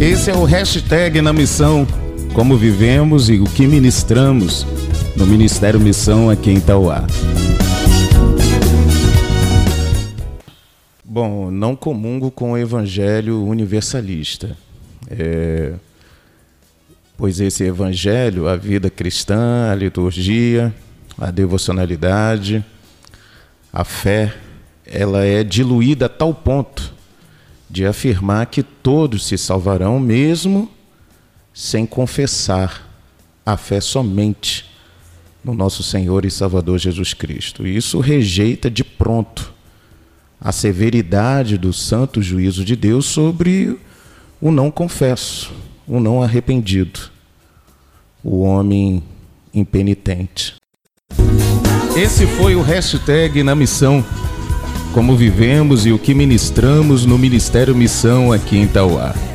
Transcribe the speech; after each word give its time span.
Esse 0.00 0.30
é 0.30 0.34
o 0.34 0.44
hashtag 0.44 1.20
na 1.20 1.30
missão, 1.30 1.86
como 2.32 2.56
vivemos 2.56 3.28
e 3.28 3.38
o 3.38 3.44
que 3.44 3.66
ministramos 3.66 4.64
no 5.14 5.26
Ministério 5.26 5.78
Missão 5.78 6.30
aqui 6.30 6.50
em 6.50 6.58
Tauá. 6.58 7.06
Bom, 11.04 11.50
não 11.50 11.76
comungo 11.76 12.30
com 12.30 12.52
o 12.52 12.56
evangelho 12.56 13.44
universalista. 13.44 14.56
É, 15.10 15.74
pois 17.18 17.38
esse 17.38 17.64
evangelho, 17.64 18.48
a 18.48 18.56
vida 18.56 18.88
cristã, 18.88 19.70
a 19.70 19.74
liturgia, 19.74 20.74
a 21.18 21.30
devocionalidade, 21.30 22.64
a 23.70 23.84
fé, 23.84 24.32
ela 24.86 25.26
é 25.26 25.44
diluída 25.44 26.06
a 26.06 26.08
tal 26.08 26.32
ponto 26.32 26.99
de 27.70 27.86
afirmar 27.86 28.46
que 28.46 28.62
todos 28.62 29.26
se 29.26 29.38
salvarão 29.38 30.00
mesmo 30.00 30.68
sem 31.54 31.86
confessar 31.86 32.88
a 33.46 33.56
fé 33.56 33.80
somente 33.80 34.68
no 35.44 35.54
nosso 35.54 35.82
Senhor 35.82 36.24
e 36.24 36.30
Salvador 36.30 36.78
Jesus 36.78 37.14
Cristo. 37.14 37.66
Isso 37.66 38.00
rejeita 38.00 38.68
de 38.68 38.82
pronto 38.82 39.54
a 40.40 40.50
severidade 40.50 41.56
do 41.56 41.72
santo 41.72 42.20
juízo 42.20 42.64
de 42.64 42.74
Deus 42.74 43.06
sobre 43.06 43.78
o 44.40 44.50
não 44.50 44.70
confesso, 44.70 45.52
o 45.86 46.00
não 46.00 46.22
arrependido, 46.22 47.00
o 48.24 48.40
homem 48.40 49.02
impenitente. 49.54 50.56
Esse 51.96 52.26
foi 52.26 52.54
o 52.54 52.62
hashtag 52.62 53.42
na 53.42 53.54
missão 53.54 54.04
como 54.92 55.16
vivemos 55.16 55.86
e 55.86 55.92
o 55.92 55.98
que 55.98 56.14
ministramos 56.14 57.06
no 57.06 57.18
Ministério 57.18 57.74
Missão 57.74 58.32
aqui 58.32 58.58
em 58.58 58.66
Tauá. 58.66 59.29